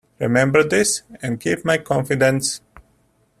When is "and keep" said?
1.21-1.63